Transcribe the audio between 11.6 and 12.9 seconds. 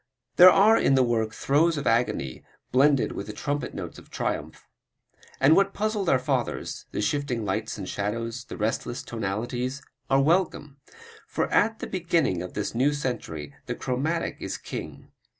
the beginning of this